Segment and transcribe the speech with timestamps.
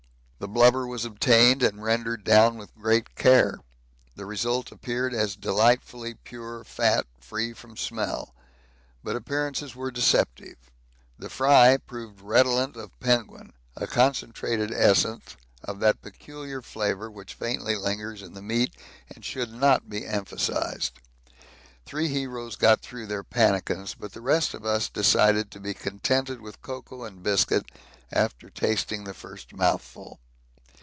[0.43, 3.59] The blubber was obtained and rendered down with great care,
[4.15, 8.33] the result appeared as delightfully pure fat free from smell;
[9.03, 10.55] but appearances were deceptive;
[11.19, 17.75] the 'fry' proved redolent of penguin, a concentrated essence of that peculiar flavour which faintly
[17.75, 18.75] lingers in the meat
[19.13, 20.93] and should not be emphasised.
[21.85, 26.41] Three heroes got through their pannikins, but the rest of us decided to be contented
[26.41, 27.71] with cocoa and biscuit
[28.11, 30.19] after tasting the first mouthful.